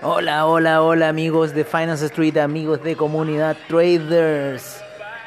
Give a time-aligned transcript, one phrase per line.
[0.00, 4.80] Hola, hola, hola amigos de Finance Street, amigos de comunidad traders.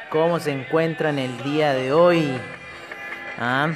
[0.10, 2.32] ¿Cómo se encuentran el día de hoy?
[3.38, 3.74] Ah,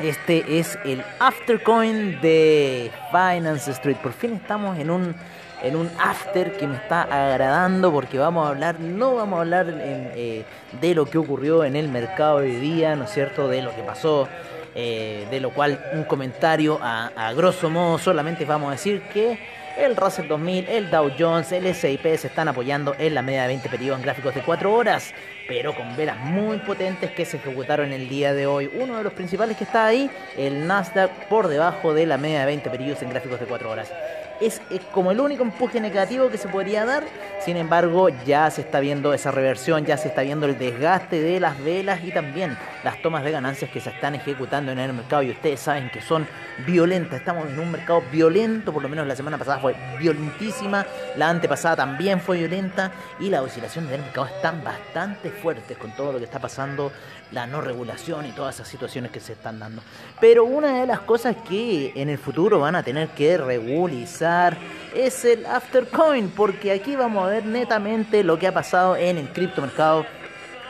[0.00, 3.98] este es el Aftercoin de Finance Street.
[3.98, 5.14] Por fin estamos en un
[5.62, 9.66] en un after que me está agradando porque vamos a hablar, no vamos a hablar
[9.68, 10.46] eh,
[10.80, 13.48] de lo que ocurrió en el mercado hoy día, ¿no es cierto?
[13.48, 14.28] De lo que pasó,
[14.74, 19.38] eh, de lo cual un comentario a, a grosso modo solamente vamos a decir que
[19.76, 23.48] el Russell 2000, el Dow Jones, el S&P se están apoyando en la media de
[23.48, 25.12] 20 periodos en gráficos de 4 horas,
[25.46, 28.70] pero con velas muy potentes que se ejecutaron el día de hoy.
[28.74, 32.46] Uno de los principales que está ahí, el Nasdaq por debajo de la media de
[32.46, 33.92] 20 periodos en gráficos de 4 horas
[34.40, 34.60] es,
[34.92, 37.04] como el único empuje negativo que se podría dar.
[37.44, 41.40] Sin embargo, ya se está viendo esa reversión, ya se está viendo el desgaste de
[41.40, 45.22] las velas y también las tomas de ganancias que se están ejecutando en el mercado.
[45.22, 46.26] Y ustedes saben que son
[46.66, 47.20] violentas.
[47.20, 51.76] Estamos en un mercado violento, por lo menos la semana pasada fue violentísima, la antepasada
[51.76, 56.24] también fue violenta y las oscilaciones del mercado están bastante fuertes con todo lo que
[56.24, 56.92] está pasando,
[57.32, 59.82] la no regulación y todas esas situaciones que se están dando.
[60.20, 64.56] Pero una de las cosas que en el futuro van a tener que regularizar
[64.94, 69.28] es el Aftercoin, porque aquí vamos a ver netamente lo que ha pasado en el
[69.30, 70.06] criptomercado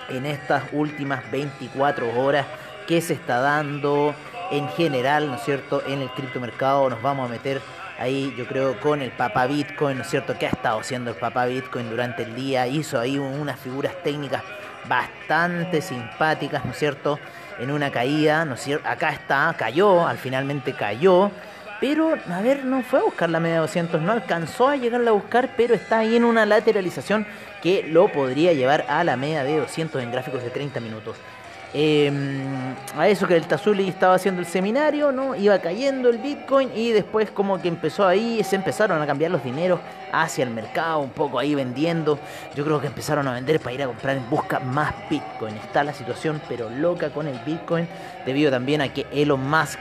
[0.08, 2.46] en estas últimas 24 horas
[2.86, 4.14] que se está dando
[4.50, 5.82] en general, ¿no es cierto?
[5.86, 7.61] En el criptomercado nos vamos a meter
[7.98, 10.36] ahí, yo creo, con el Papa Bitcoin, ¿no es cierto?
[10.39, 12.66] ¿Qué ha estado haciendo el Papa Bitcoin durante el día?
[12.66, 14.42] Hizo ahí unas figuras técnicas
[14.89, 17.19] bastante simpáticas, ¿no es cierto?
[17.58, 18.89] En una caída, ¿no es cierto?
[18.89, 21.30] Acá está, cayó, al finalmente cayó.
[21.80, 25.14] Pero, a ver, no fue a buscar la media 200, no alcanzó a llegarla a
[25.14, 27.27] buscar, pero está ahí en una lateralización
[27.63, 31.17] que lo podría llevar a la media de 200 en gráficos de 30 minutos.
[31.74, 35.34] Em, a eso que el Tazuli estaba haciendo el seminario, ¿no?
[35.34, 39.42] Iba cayendo el Bitcoin y después como que empezó ahí, se empezaron a cambiar los
[39.42, 39.80] dineros
[40.12, 42.18] hacia el mercado, un poco ahí vendiendo.
[42.54, 45.56] Yo creo que empezaron a vender para ir a comprar en busca más Bitcoin.
[45.56, 47.88] Está la situación pero loca con el Bitcoin
[48.24, 49.80] debido también a que Elon Musk,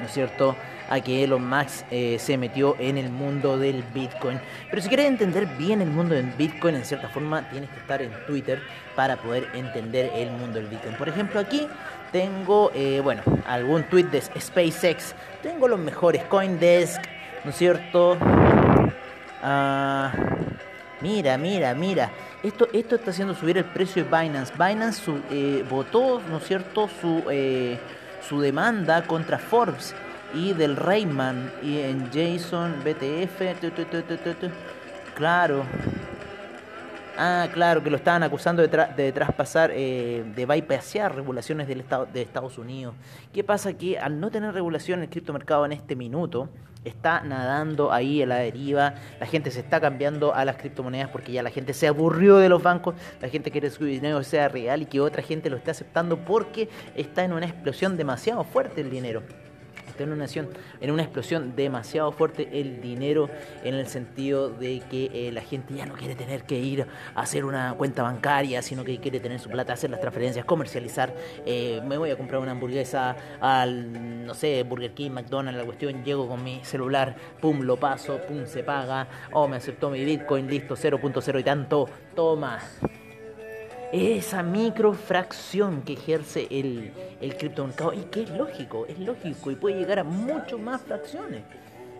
[0.00, 0.56] ¿no es cierto?
[0.88, 4.40] A que Elon Musk eh, se metió en el mundo del Bitcoin.
[4.70, 8.02] Pero si quieres entender bien el mundo del Bitcoin, en cierta forma tienes que estar
[8.02, 8.60] en Twitter
[8.94, 10.94] para poder entender el mundo del Bitcoin.
[10.96, 11.66] Por ejemplo, aquí
[12.12, 15.14] tengo, eh, bueno, algún tweet de SpaceX.
[15.42, 17.02] Tengo los mejores CoinDesk,
[17.44, 18.16] ¿no es cierto?
[19.42, 20.12] Ah,
[21.00, 22.10] mira, mira, mira.
[22.42, 24.52] Esto, esto está haciendo subir el precio de Binance.
[24.56, 27.24] Binance eh, votó, ¿no es cierto?, su,
[28.28, 29.94] su demanda contra Forbes
[30.36, 33.40] y del Rayman y en JSON BTF.
[35.14, 35.64] claro.
[37.18, 42.04] Ah, claro, que lo estaban acusando de, de traspasar, eh, de bypassear regulaciones del estado,
[42.04, 42.94] de Estados Unidos.
[43.32, 43.72] ¿Qué pasa?
[43.72, 46.50] Que al no tener regulación el criptomercado en este minuto,
[46.84, 51.32] está nadando ahí en la deriva, la gente se está cambiando a las criptomonedas porque
[51.32, 54.48] ya la gente se aburrió de los bancos, la gente quiere que su dinero sea
[54.48, 58.82] real y que otra gente lo esté aceptando porque está en una explosión demasiado fuerte
[58.82, 59.22] el dinero
[60.04, 60.26] en una,
[60.80, 63.28] en una explosión demasiado fuerte el dinero
[63.64, 67.20] en el sentido de que eh, la gente ya no quiere tener que ir a
[67.20, 71.14] hacer una cuenta bancaria, sino que quiere tener su plata, hacer las transferencias, comercializar.
[71.44, 76.04] Eh, me voy a comprar una hamburguesa al, no sé, Burger King, McDonald's, la cuestión,
[76.04, 80.48] llego con mi celular, pum, lo paso, pum, se paga, oh, me aceptó mi Bitcoin,
[80.48, 82.58] listo, 0.0 y tanto, toma
[83.92, 89.78] esa microfracción que ejerce el, el criptomercado y que es lógico, es lógico y puede
[89.78, 91.42] llegar a mucho más fracciones.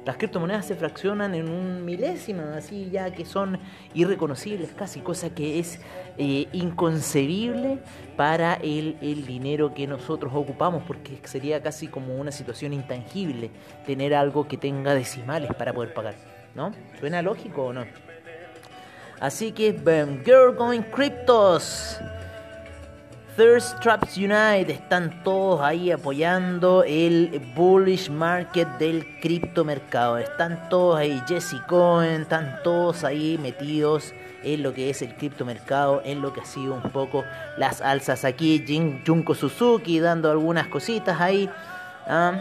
[0.06, 3.58] Las criptomonedas se fraccionan en un milésima, así ya que son
[3.92, 5.80] irreconocibles casi, cosa que es
[6.16, 7.80] eh, inconcebible
[8.16, 13.50] para el, el, dinero que nosotros ocupamos, porque sería casi como una situación intangible
[13.84, 16.14] tener algo que tenga decimales para poder pagar,
[16.54, 16.70] ¿no?
[17.00, 17.84] ¿Suena lógico o no?
[19.20, 21.98] Así que, boom, Girl Going Cryptos.
[23.36, 30.16] Thirst Traps United están todos ahí apoyando el bullish market del criptomercado.
[30.16, 36.00] Están todos ahí, Jesse Cohen, están todos ahí metidos en lo que es el criptomercado,
[36.04, 37.24] en lo que ha sido un poco
[37.58, 38.64] las alzas aquí.
[39.06, 41.50] Junko Suzuki dando algunas cositas ahí.
[42.06, 42.40] Ah,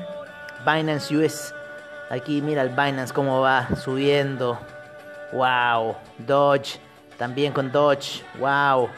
[0.66, 1.54] Binance US,
[2.10, 4.58] aquí mira el Binance cómo va subiendo.
[5.32, 6.80] Wow, Dodge,
[7.18, 8.90] también con Dodge, wow.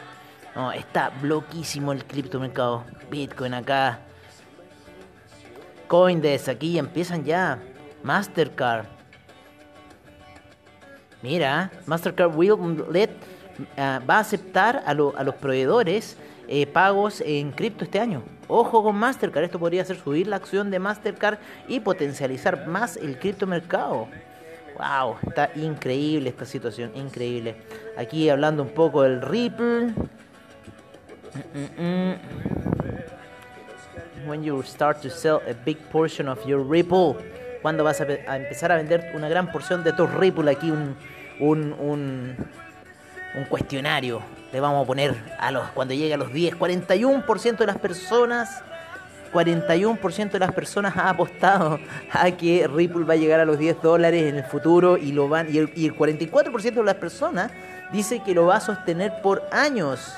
[0.56, 2.84] No, está bloquísimo el criptomercado.
[3.12, 4.00] Bitcoin acá.
[5.88, 7.60] Coindesk aquí empiezan ya.
[8.04, 8.86] Mastercard.
[11.22, 13.10] Mira, Mastercard will let,
[13.78, 18.24] ah, va a aceptar a, los proveedores eh, pagos en cripto este año.
[18.48, 21.38] Ojo con Mastercard, esto podría hacer subir la acción de Mastercard
[21.68, 24.08] y potencializar más el criptomercado.
[24.78, 27.56] Wow, está increíble esta situación, increíble.
[27.98, 29.94] Aquí hablando un poco del Ripple.
[34.28, 37.16] When you start to sell a big portion of your Ripple.
[37.64, 40.52] Cuando vas a, empezar a vender una gran porción de tu Ripple.
[40.52, 40.96] Aquí un,
[41.40, 42.36] un, un,
[43.36, 44.22] un cuestionario.
[44.54, 46.56] Le vamos a poner a los cuando llegue a los 10.
[46.56, 48.62] 41% de las personas
[49.32, 51.80] 41% de las personas ha apostado
[52.12, 55.30] a que Ripple va a llegar a los 10 dólares en el futuro y lo
[55.30, 57.52] van y el, 44% de las personas
[57.92, 60.14] dice que lo va a sostener por años.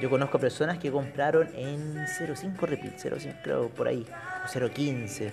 [0.00, 4.04] Yo conozco personas que compraron en 0.5 Ripple, 0.5 creo por ahí,
[4.44, 5.30] o 0.15.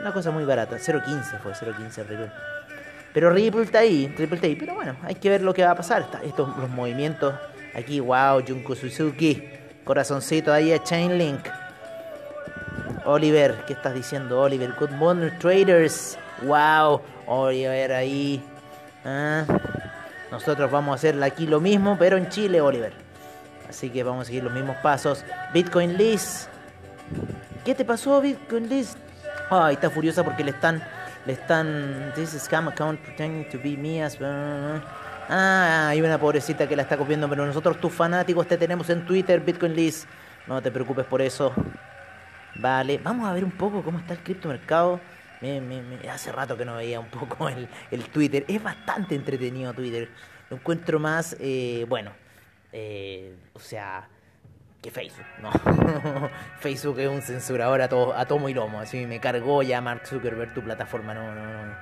[0.00, 2.30] Una cosa muy barata, 0.15 fue 0.15 Ripple.
[3.12, 4.56] Pero Ripple está ahí, Ripple está ahí.
[4.56, 6.06] Pero bueno, hay que ver lo que va a pasar.
[6.22, 7.34] estos los movimientos
[7.74, 9.42] aquí, wow, Junko Suzuki,
[9.84, 11.57] corazoncito ahí a Chainlink.
[13.08, 14.74] Oliver, ¿qué estás diciendo, Oliver?
[14.78, 16.18] Good morning, traders.
[16.42, 18.44] Wow, Oliver ahí.
[19.02, 19.46] Ah,
[20.30, 22.92] nosotros vamos a hacer aquí lo mismo, pero en Chile, Oliver.
[23.66, 25.24] Así que vamos a seguir los mismos pasos.
[25.54, 26.50] Bitcoin Liz.
[27.64, 28.94] ¿Qué te pasó, Bitcoin Liz?
[29.48, 30.82] Ay, está furiosa porque le están.
[31.24, 32.12] Le están.
[32.14, 34.06] This is scam account pretending to be me.
[35.30, 39.06] Ah, hay una pobrecita que la está copiando, pero nosotros, tus fanáticos, te tenemos en
[39.06, 40.06] Twitter, Bitcoin Liz.
[40.46, 41.54] No te preocupes por eso.
[42.58, 45.00] Vale, vamos a ver un poco cómo está el criptomercado.
[45.40, 47.48] Me, me, hace rato que no veía un poco
[47.90, 48.44] el, Twitter.
[48.48, 50.08] Es bastante entretenido Twitter.
[50.50, 52.10] Lo encuentro más, eh, bueno,
[52.72, 54.08] eh, o sea,
[54.82, 55.50] que Facebook, ¿no?
[56.60, 58.80] Facebook es un censurador a todo, a tomo y lomo.
[58.80, 61.14] Así me cargó ya Mark Zuckerberg tu plataforma.
[61.14, 61.74] No, no, no,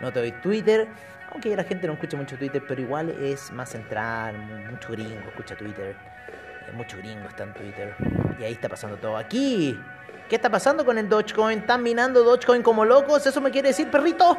[0.00, 0.88] no te doy Twitter.
[1.30, 4.36] Aunque la gente no escucha mucho Twitter, pero igual es más central.
[4.70, 5.94] Mucho gringo escucha Twitter.
[6.72, 7.94] Mucho gringo está en Twitter.
[8.40, 9.16] Y ahí está pasando todo.
[9.16, 9.78] Aquí
[10.28, 11.60] ¿Qué está pasando con el Dogecoin?
[11.60, 13.24] ¿Están minando Dogecoin como locos?
[13.26, 14.36] ¿Eso me quiere decir, perrito?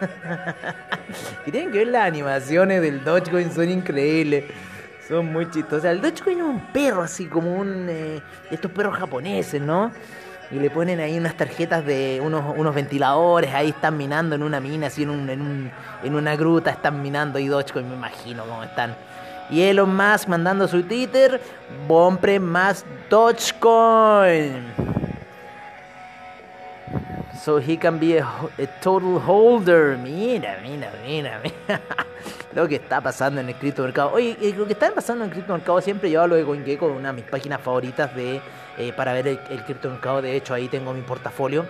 [1.44, 4.44] tienen que ver las animaciones del Dogecoin, son increíbles.
[5.06, 5.92] Son muy chistosas.
[5.92, 7.86] El Dogecoin es un perro así, como un...
[7.88, 8.20] Eh,
[8.50, 9.92] estos perros japoneses, ¿no?
[10.50, 14.58] Y le ponen ahí unas tarjetas de unos, unos ventiladores, ahí están minando en una
[14.58, 15.70] mina, así en, un, en, un,
[16.02, 18.96] en una gruta, están minando ahí Dogecoin, me imagino cómo están.
[19.50, 21.40] Y Elon Musk mandando su Twitter,
[21.86, 24.74] compre más Dogecoin.
[27.44, 28.26] So he can be a,
[28.82, 29.96] total holder.
[29.96, 31.80] Mira, mira, mira, mira.
[32.54, 34.12] lo que está pasando en el criptomercado.
[34.12, 37.08] Oye, eh, lo que está pasando en el criptomercado siempre yo hablo de CoinGecko, una
[37.08, 38.40] de mis páginas favoritas de,
[38.78, 40.22] eh, para ver el, el criptomercado.
[40.22, 41.66] De hecho, ahí tengo mi portafolio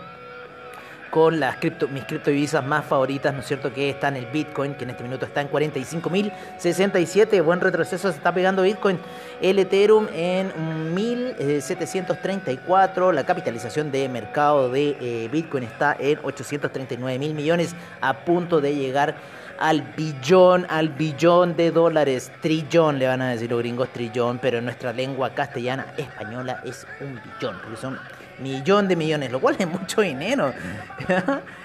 [1.16, 3.72] con las cripto, mis criptodivisas más favoritas, ¿no es cierto?
[3.72, 8.34] Que están el Bitcoin, que en este minuto está en 45.067, buen retroceso se está
[8.34, 8.98] pegando Bitcoin,
[9.40, 10.52] el Ethereum en
[10.94, 18.60] 1.734, la capitalización de mercado de eh, Bitcoin está en 839 mil millones, a punto
[18.60, 19.14] de llegar
[19.58, 24.58] al billón, al billón de dólares, trillón, le van a decir los gringos trillón, pero
[24.58, 27.98] en nuestra lengua castellana española es un billón, porque son
[28.40, 30.52] millón de millones, lo cual es mucho dinero.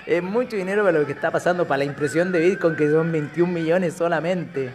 [0.05, 3.11] es mucho dinero para lo que está pasando, para la impresión de Bitcoin, que son
[3.11, 4.71] 21 millones solamente.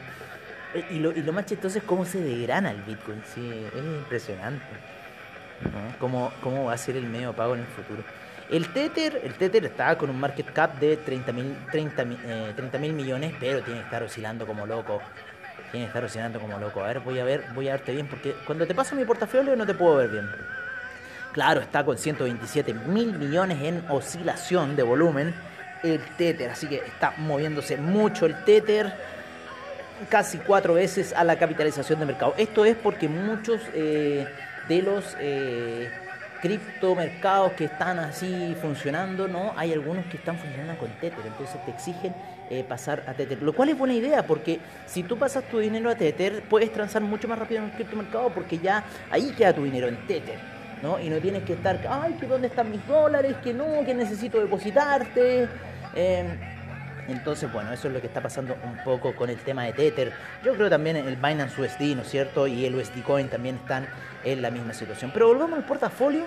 [0.75, 3.83] Eh, y lo, y lo más chistoso es cómo se degrana el Bitcoin, sí, es
[3.83, 4.65] impresionante.
[5.99, 8.05] ¿Cómo, ¿Cómo va a ser el medio pago en el futuro?
[8.51, 13.35] El Tether, el Tether está con un market cap de 30 mil 30, eh, millones,
[13.41, 15.01] pero tiene que estar oscilando como loco.
[15.73, 16.85] Tiene que estar oscilando como loco.
[16.85, 19.57] A ver, voy a ver, voy a verte bien, porque cuando te paso mi portafolio
[19.57, 20.29] no te puedo ver bien.
[21.37, 25.35] Claro, está con 127 mil millones en oscilación de volumen
[25.83, 28.91] el Tether, así que está moviéndose mucho el Tether,
[30.09, 32.33] casi cuatro veces a la capitalización de mercado.
[32.39, 34.27] Esto es porque muchos eh,
[34.67, 35.91] de los eh,
[36.41, 39.53] criptomercados que están así funcionando, ¿no?
[39.59, 42.15] Hay algunos que están funcionando con Tether, entonces te exigen
[42.49, 45.91] eh, pasar a Tether, lo cual es buena idea porque si tú pasas tu dinero
[45.91, 49.65] a Tether puedes transar mucho más rápido en el criptomercado porque ya ahí queda tu
[49.65, 50.56] dinero en Tether.
[51.03, 54.41] Y no tienes que estar, ay, que dónde están mis dólares, que no, que necesito
[54.41, 55.49] depositarte.
[55.95, 56.39] Em,
[57.09, 60.13] entonces, bueno, eso es lo que está pasando un poco con el tema de Tether.
[60.45, 62.47] Yo creo también el Binance USD, ¿no es cierto?
[62.47, 63.87] Y el USD Coin también están
[64.25, 65.11] en la misma situación.
[65.13, 66.25] Pero volvamos al portafolio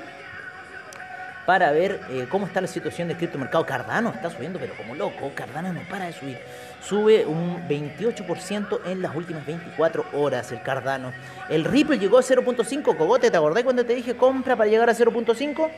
[1.45, 3.65] para ver eh, cómo está la situación del criptomercado.
[3.65, 6.37] Cardano está subiendo, pero como loco, Cardano no para de subir.
[6.81, 11.11] Sube un 28% en las últimas 24 horas el Cardano.
[11.49, 12.97] El Ripple llegó a 0.5.
[12.97, 15.69] Cogote, ¿te acordás cuando te dije compra para llegar a 0.5?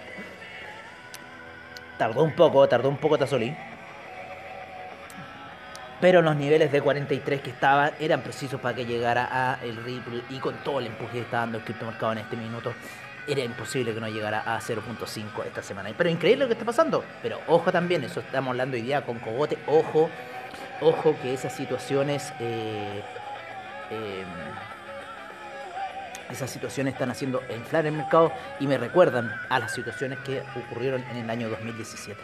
[1.97, 3.55] Tardó un poco, tardó un poco Tazolí.
[5.99, 10.23] Pero los niveles de 43 que estaban eran precisos para que llegara a el Ripple
[10.29, 12.73] y con todo el empuje que está dando el criptomercado en este minuto
[13.27, 15.91] era imposible que no llegara a 0.5 esta semana.
[15.95, 17.03] Pero increíble lo que está pasando.
[17.21, 20.09] Pero ojo también, eso estamos hablando hoy día con Cogote, ojo,
[20.81, 22.33] ojo que esas situaciones...
[22.39, 23.01] Eh,
[23.91, 24.25] eh,
[26.29, 31.03] esas situaciones están haciendo inflar el mercado y me recuerdan a las situaciones que ocurrieron
[31.11, 32.17] en el año 2017.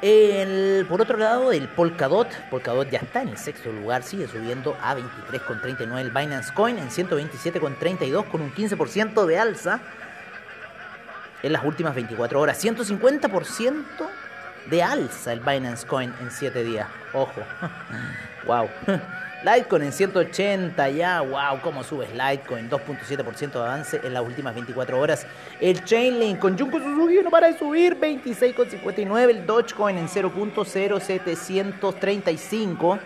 [0.00, 4.76] El, por otro lado, el Polkadot, Polkadot ya está en el sexto lugar, sigue subiendo
[4.80, 9.80] a 23,39 el Binance Coin en 127,32 con un 15% de alza
[11.42, 12.64] en las últimas 24 horas.
[12.64, 13.84] 150%
[14.70, 16.86] de alza el Binance Coin en 7 días.
[17.12, 17.42] Ojo.
[18.46, 18.68] wow.
[19.44, 24.98] Litecoin en 180 ya, wow, cómo subes Litecoin, 2.7% de avance en las últimas 24
[24.98, 25.28] horas.
[25.60, 29.30] El Chainlink con Junko Suzuki no para de subir, 26.59.
[29.30, 32.98] El Dogecoin en 0.0735.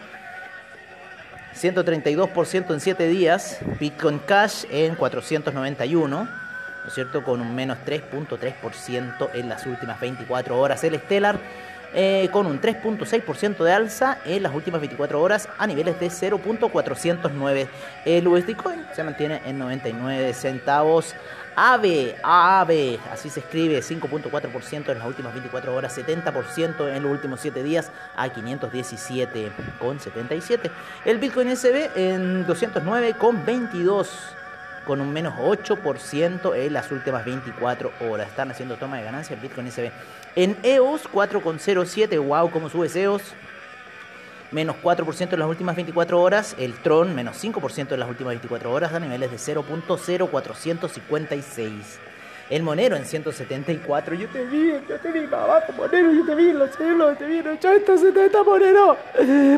[1.54, 3.58] 132% en 7 días.
[3.78, 6.41] Bitcoin Cash en 491.
[6.82, 7.22] ¿No es cierto?
[7.22, 10.82] Con un menos 3.3% en las últimas 24 horas.
[10.84, 11.38] El Stellar
[11.94, 17.68] eh, con un 3.6% de alza en las últimas 24 horas a niveles de 0.409.
[18.06, 21.14] El USD Coin se mantiene en 99 centavos.
[21.54, 27.40] AVE, AVE, así se escribe, 5.4% en las últimas 24 horas, 70% en los últimos
[27.40, 30.70] 7 días a 517,77.
[31.04, 34.08] El Bitcoin SB en 209,22
[34.86, 38.28] con un menos 8% en las últimas 24 horas.
[38.28, 39.90] Están haciendo toma de ganancia el Bitcoin SB.
[40.36, 43.22] En EOS 4,07, wow, cómo sube EOS.
[44.50, 46.54] Menos 4% en las últimas 24 horas.
[46.58, 52.11] El Tron, menos 5% en las últimas 24 horas, a niveles de 0.0456.
[52.50, 54.14] El Monero en 174.
[54.14, 57.26] Yo te vi, yo te vi abajo, Monero, yo te vi en los cielos, te
[57.26, 58.96] vi en 870, Monero.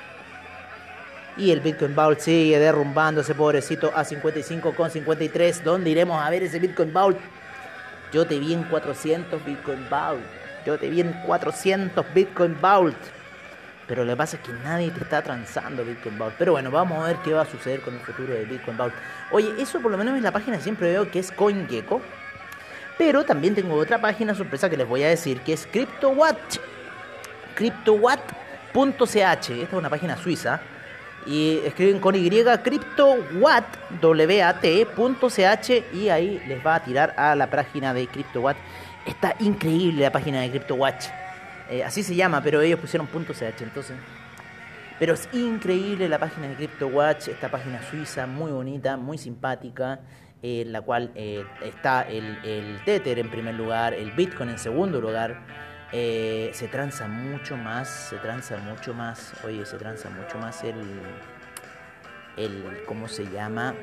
[1.37, 5.61] Y el Bitcoin Vault sigue derrumbándose, pobrecito, a 55,53.
[5.61, 7.17] ¿Dónde iremos a ver ese Bitcoin Vault?
[8.11, 10.23] Yo te vi en 400 Bitcoin Vault.
[10.65, 12.97] Yo te vi en 400 Bitcoin Vault.
[13.87, 16.35] Pero lo que pasa es que nadie te está transando Bitcoin Vault.
[16.37, 18.93] Pero bueno, vamos a ver qué va a suceder con el futuro de Bitcoin Vault.
[19.31, 22.01] Oye, eso por lo menos es la página siempre veo que es CoinGecko.
[22.97, 26.37] Pero también tengo otra página sorpresa que les voy a decir que es CryptoWatt.
[27.55, 29.15] CryptoWatt.ch.
[29.15, 30.59] Esta es una página suiza.
[31.27, 37.93] Y escriben con Y CryptoWatt, W-A-T.ch y ahí les va a tirar a la página
[37.93, 38.55] de CryptoWatt
[39.07, 41.05] Está increíble la página de CryptoWatch.
[41.69, 43.95] Eh, así se llama, pero ellos pusieron .ch, entonces...
[44.99, 50.01] Pero es increíble la página de CryptoWatch, esta página suiza, muy bonita, muy simpática,
[50.41, 54.99] en la cual eh, está el, el, Tether en primer lugar, el Bitcoin en segundo
[54.99, 55.39] lugar.
[55.91, 61.01] Eh, se transa mucho más, se transa mucho más, oye, se transa mucho más el,
[62.35, 63.73] el ¿cómo se llama?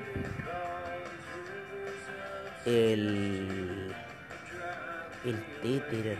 [2.66, 3.94] El
[5.24, 6.18] el Tether.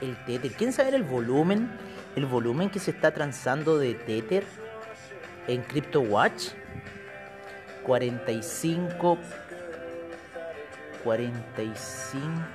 [0.00, 0.52] El Tether.
[0.52, 1.70] ¿Quién sabe el volumen?
[2.16, 4.44] El volumen que se está transando de Tether
[5.46, 6.50] en CryptoWatch.
[7.84, 9.18] 45
[11.04, 12.52] 45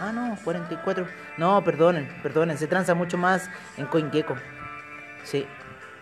[0.00, 4.36] ah no 44 no perdonen perdonen se transa mucho más en CoinGecko
[5.24, 5.46] sí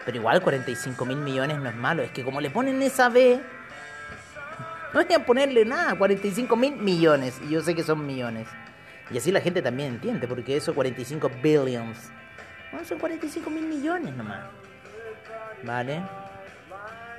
[0.05, 3.41] pero igual 45 mil millones no es malo es que como le ponen esa B
[4.95, 7.41] no a ponerle nada, 45 mil millones.
[7.45, 8.47] Y yo sé que son millones.
[9.11, 11.99] Y así la gente también entiende, porque eso 45 billions.
[12.73, 14.45] No, son 45 mil millones nomás.
[15.65, 16.01] ¿Vale?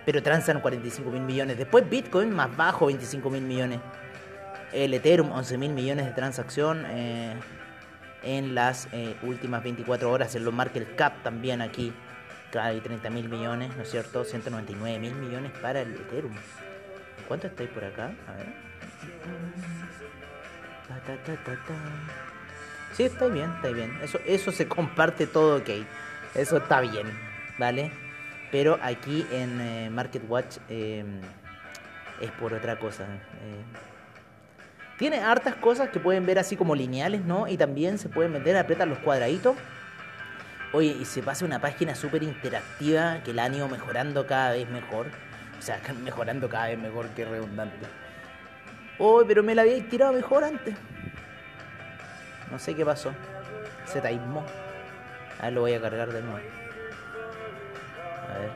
[0.06, 1.58] Pero transan 45 mil millones.
[1.58, 3.82] Después Bitcoin más bajo, 25 mil millones.
[4.76, 7.34] El Ethereum, 11 mil millones de transacción eh,
[8.24, 10.36] en las eh, últimas 24 horas.
[10.36, 11.94] En los market cap también aquí.
[12.60, 14.26] Hay 30 mil millones, ¿no es cierto?
[14.26, 16.34] 199 mil millones para el Ethereum.
[17.28, 18.12] ¿Cuánto estáis por acá?
[18.28, 18.48] A ver.
[22.94, 23.98] Sí, está bien, está bien.
[24.02, 25.70] Eso, eso se comparte todo ok.
[26.34, 27.08] Eso está bien,
[27.58, 27.92] ¿vale?
[28.52, 31.22] Pero aquí en eh, MarketWatch em,
[32.20, 33.06] es por otra cosa.
[34.98, 37.48] Tiene hartas cosas que pueden ver así como lineales, ¿no?
[37.48, 39.58] Y también se pueden meter, apretar los cuadraditos.
[40.72, 44.70] Oye, y se pasa una página súper interactiva que la han ido mejorando cada vez
[44.70, 45.08] mejor.
[45.60, 47.86] O sea, mejorando cada vez mejor, que redundante.
[48.98, 50.76] Oye, pero me la había tirado mejor antes.
[52.50, 53.14] No sé qué pasó.
[53.84, 54.46] Se taimó.
[55.40, 56.40] A ver, lo voy a cargar de nuevo.
[58.34, 58.52] A ver.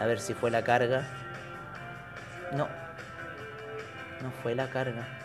[0.00, 1.02] A ver si fue la carga.
[2.52, 2.66] No.
[4.22, 5.17] No fue la carga.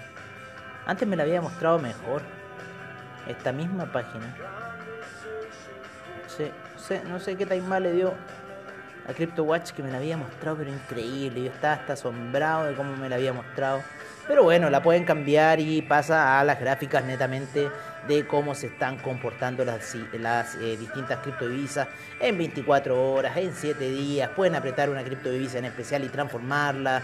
[0.85, 2.21] Antes me la había mostrado mejor.
[3.27, 4.35] Esta misma página.
[7.07, 8.13] No sé qué time le dio
[9.07, 11.43] a CryptoWatch que me la había mostrado, pero increíble.
[11.43, 13.81] Yo estaba hasta asombrado de cómo me la había mostrado.
[14.27, 17.69] Pero bueno, la pueden cambiar y pasa a las gráficas netamente
[18.07, 21.87] de cómo se están comportando las, las eh, distintas criptodivisas
[22.19, 24.29] en 24 horas, en 7 días.
[24.29, 27.03] Pueden apretar una criptodivisa en especial y transformarla.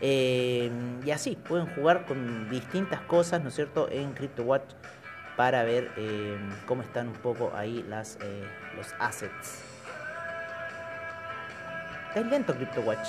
[0.00, 0.70] Eh,
[1.04, 4.74] y así, pueden jugar con distintas cosas, ¿no es cierto?, en CryptoWatch
[5.36, 8.18] para ver eh, cómo están un poco ahí las,
[8.76, 9.62] los assets.
[12.08, 13.08] Está lento CryptoWatch.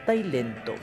[0.00, 0.74] Está lento.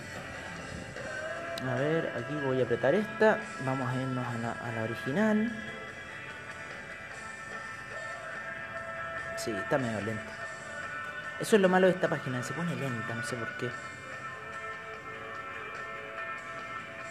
[1.69, 3.39] A ver, aquí voy a apretar esta.
[3.65, 5.51] Vamos a irnos a la, original.
[9.37, 10.23] Sí, está medio lenta.
[11.39, 13.69] Eso es lo malo de esta página, se pone lenta, no sé por qué.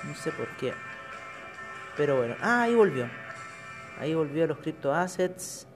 [0.04, 0.72] No sé por qué.
[1.96, 3.08] Pero bueno, ah, ahí volvió.
[3.98, 5.66] Ahí volvió los crypto assets.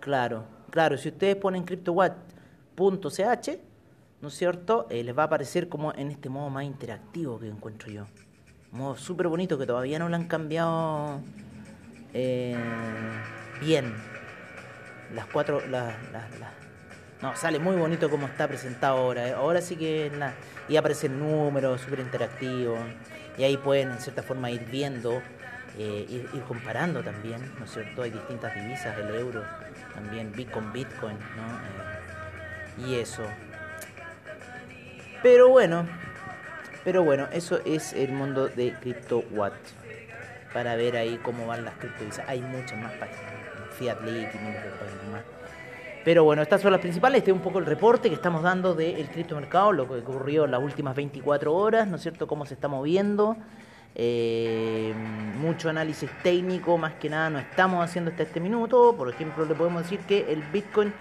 [0.00, 3.50] Claro, claro, si ustedes ponen CryptoWatt.ch
[4.20, 4.86] ¿no es cierto?
[4.90, 8.06] Eh, les va a aparecer como en este modo más interactivo que encuentro yo.
[8.72, 11.20] Un modo súper bonito que todavía no lo han cambiado
[12.12, 12.56] eh,
[13.60, 13.94] bien.
[15.14, 15.94] Las cuatro, las,
[17.22, 19.28] no, sale muy bonito como está presentado ahora.
[19.28, 19.32] Eh.
[19.32, 20.34] Ahora sí que la,
[20.68, 22.80] y aparecen números súper interactivos.
[23.36, 25.22] Y ahí pueden en cierta forma ir viendo,
[25.78, 28.02] ir, comparando también, ¿no es cierto?
[28.02, 29.42] Hay distintas divisas, el euro,
[29.94, 32.86] también Bitcoin, Bitcoin, ¿no?
[32.86, 33.22] y eso.
[35.22, 35.86] Pero bueno,
[36.84, 39.54] pero bueno, eso es el mundo de CryptoWatt.
[40.52, 42.28] Para ver ahí cómo van las criptodivisas.
[42.28, 43.32] Hay muchas más páginas.
[43.78, 45.39] Fiat Leak y de páginas más.
[46.04, 47.18] Pero bueno, estas son las principales.
[47.18, 50.52] Este es un poco el reporte que estamos dando del criptomercado, lo que ocurrió en
[50.52, 52.26] las últimas 24 horas, ¿no es cierto?
[52.26, 53.36] Cómo se está moviendo.
[53.94, 54.94] Eh,
[55.38, 58.94] mucho análisis técnico, más que nada, no estamos haciendo hasta este minuto.
[58.96, 60.92] Por ejemplo, le podemos decir que el Bitcoin,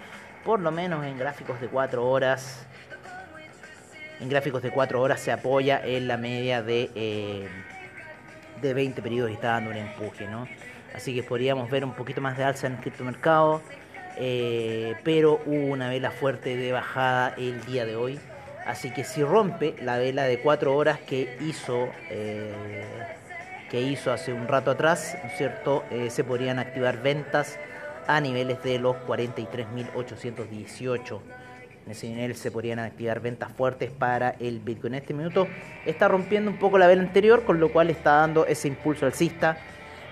[0.43, 2.65] por lo menos en gráficos de 4 horas,
[4.19, 7.47] en gráficos de 4 horas se apoya en la media de, eh,
[8.61, 10.47] de 20 periodos y está dando un empuje, ¿no?
[10.93, 13.61] Así que podríamos ver un poquito más de alza en el criptomercado,
[14.19, 18.19] eh, pero hubo una vela fuerte de bajada el día de hoy.
[18.65, 22.53] Así que si rompe la vela de 4 horas que hizo, eh,
[23.71, 25.83] que hizo hace un rato atrás, cierto?
[26.09, 27.57] se podrían activar ventas
[28.07, 31.19] a niveles de los 43.818
[31.89, 34.93] en ese nivel se podrían activar ventas fuertes para el Bitcoin.
[34.93, 35.47] En este minuto
[35.87, 39.57] está rompiendo un poco la vela anterior, con lo cual está dando ese impulso alcista.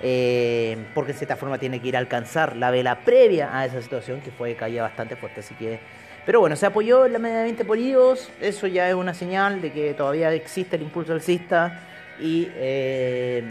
[0.01, 3.81] Eh, porque de cierta forma tiene que ir a alcanzar la vela previa a esa
[3.81, 5.39] situación que fue caída bastante fuerte.
[5.39, 5.79] Así que,
[6.25, 8.31] pero bueno, se apoyó en la media de 20 periodos.
[8.41, 11.81] Eso ya es una señal de que todavía existe el impulso alcista.
[12.19, 13.43] Y, eh,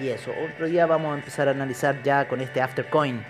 [0.00, 3.24] y eso, otro día vamos a empezar a analizar ya con este Aftercoin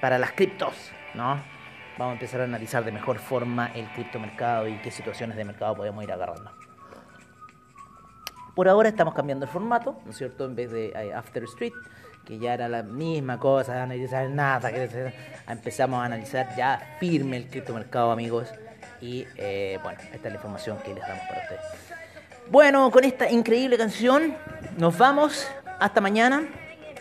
[0.00, 1.52] para las criptos, ¿no?
[1.98, 5.76] vamos a empezar a analizar de mejor forma el criptomercado y qué situaciones de mercado
[5.76, 6.50] podemos ir agarrando.
[8.54, 10.44] Por ahora estamos cambiando el formato, ¿no es cierto?
[10.44, 11.72] En vez de eh, After Street,
[12.24, 15.12] que ya era la misma cosa, analizar nada, que
[15.48, 18.48] empezamos a analizar ya firme el criptomercado, amigos.
[19.00, 21.62] Y eh, bueno, esta es la información que les damos para ustedes.
[22.50, 24.36] Bueno, con esta increíble canción
[24.76, 25.48] nos vamos.
[25.80, 26.48] Hasta mañana.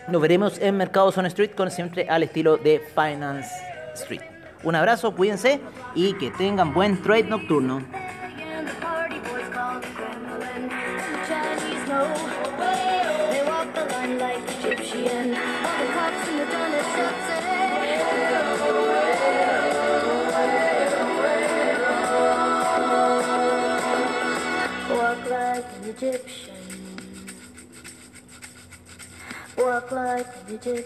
[0.07, 3.49] Nos veremos en Mercados on Street, con siempre al estilo de Finance
[3.93, 4.21] Street.
[4.63, 5.59] Un abrazo, cuídense
[5.93, 7.83] y que tengan buen trade nocturno.
[29.71, 30.83] Walk like an.